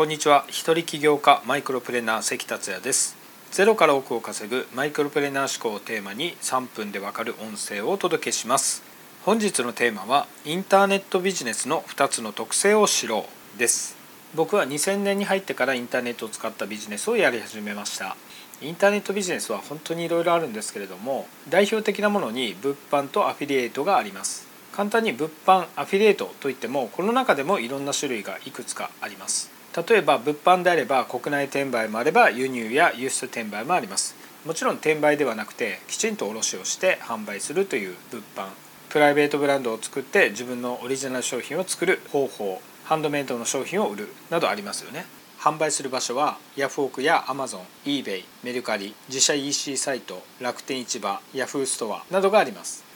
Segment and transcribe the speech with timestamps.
[0.00, 0.46] こんにちは。
[0.48, 3.18] 一人起業家マイクロプレーナー関達也です。
[3.50, 8.82] ゼロから億を稼ぐマイクロプレーナー思考をテーマに3分でわかる音声をお届けします。
[9.26, 13.94] 本日のテーマはインターネットビジネスの2つの特性を知ろうです。
[14.34, 18.16] 僕は2000年に入ってからインターネットを使ったビジネスをやり始めました。
[18.62, 24.48] インターネットビジネスは本当にいろいろあるんですけれども代表的なものに物販とアフィリエイトがあります。
[24.72, 29.59] 簡単に物販アフィリエイトといってもこの中でもいろんな種類がいくつかあります。
[29.76, 34.16] 例えば物販であれば国内転売もあれば輸入や輸出転売もあります。
[34.44, 38.48] もちろん転売ではなくてきちんと卸をして販売するという物販。
[38.88, 42.60] プライベートブランドを作って自分のオリジナル商品を作る方法。
[42.84, 44.08] ハンドメイドの商品を売る。
[44.30, 45.06] などありますよね。
[45.38, 52.89] 販売する場所はヤフオクやアマゾン、eBay、メルカリ、自社 EC サイト、楽天市場、ヤフーストアなどがあります。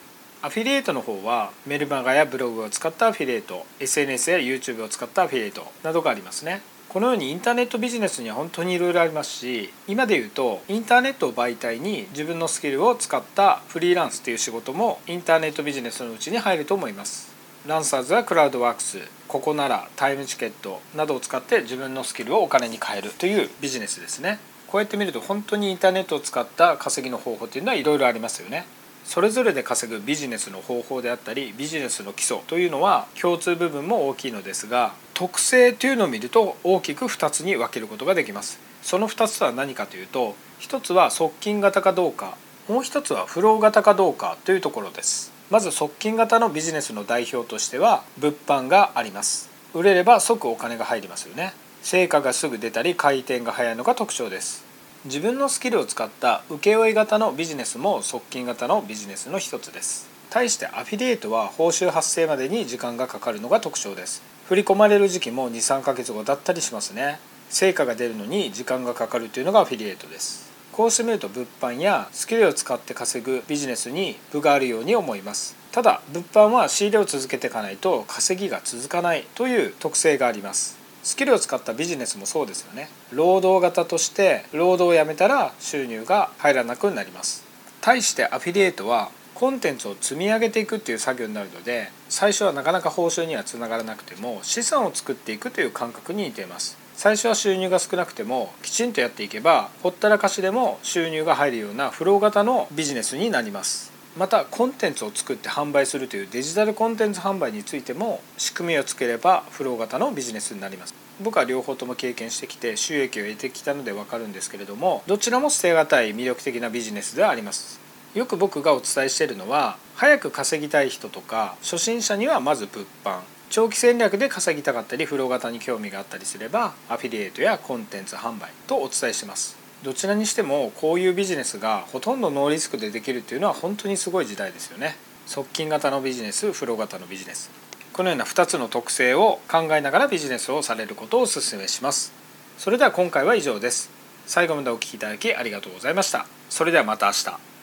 [0.45, 6.61] アフィリエイトの方はメルマガやブログを使ったアフィリエイト SNS や YouTube を使ったアフィリエイトなどがありますね。
[6.91, 17.33] このようにインターネットビジネスには本当にいろいろありますし今で言うとインターネットを媒体に自分のスキルを使ったフリーランスという仕事もインターネットビジネスのうちに入ると思います。
[17.67, 24.39] ランサーズはクラウドワークスここならタイムチケットなどを使って自分のスキルをお金に変えるというビジネスですね。
[24.67, 28.67] こうやって見ると本当にインターネットを使った稼ぎの方法っていうのはいろいろありますよね。
[29.05, 38.59] それぞれで稼ぐビジネスの方法であったりビジネスの基礎というのは共通部分も大きいのですが特性というのを見ると大きく2つに分けることができます。
[38.83, 42.37] その2つは何かというと1つは側近型かどうか
[42.69, 45.33] もう1つはフロー型かどうかというところです。
[45.51, 49.51] まず側近型のビジネスの代表としては物販があります。
[49.75, 51.53] 売れれば即お金が入りますよね。
[51.83, 54.74] 成果がすぐ出たり回転が早いのが特徴です。
[55.05, 60.09] 自分のスキルを使った請負型のビジネスも側近型のビジネスの一つです。
[60.31, 64.23] 対してアフィリエイトは報酬発生までに時間がかかるのが特徴です。
[64.47, 67.19] 振り込まれる時期も23ヶ月後だったりしますね。
[67.51, 70.51] 成果が出るのに時間がかかるというのがアフィリエイトです。
[70.73, 75.55] こうしてみると物販やスキルを使って稼ぐビジネスに部があるように思います。
[75.71, 80.83] ただ物販は仕入れを続けていかないと稼ぎが続かないという特性があります。
[81.05, 82.89] スキルを使ったビジネスもそうですよね。
[83.13, 87.45] 労働型として労働をやめたら収入が入らなくなります。
[87.83, 96.79] 対してアフィリエイトはコンテンツを積み上げていくっていう作業になるので最初はなかなか報酬にはつながらなくても資産を作っていくという感覚に似ています。
[96.97, 103.94] 最初は収入が少なくてもきちんとやっていけばほったらかしでも収入が入るようなフロー型のビジネスになります。
[104.17, 110.95] またコンテンツを作って販売するというデジタルコンテンツ販売についても仕組みをつければフロー型のビジネスになります。
[111.21, 117.81] 僕は両方とも経験してきて収益を得てきたので分かるんですけれどもどちらも捨てがたい魅力的なビジネスではあります。
[118.15, 123.21] よく僕がお伝えしているのは早く稼ぎたい人とか初心者にはまず物販。
[123.51, 129.64] 長期戦略で稼ぎたかったりフロー型に興味があったりすればアフィリエイトやコンテンツ販売とお伝えしてます。
[129.85, 134.97] どちらにしてもこういうビジネスがほとんどノーリスクでできるっていうのは本当にすごい時代ですよね。
[135.27, 137.51] 側近型のビジネスフロー型のビジネス。
[137.93, 142.15] このような2つの特性を考えながらビジネスをされることをお勧めします。
[142.57, 143.91] それでは今回は以上です。
[144.25, 146.25] 最後までお聴きいただきありがとうございました。
[146.49, 147.54] それではまた明日。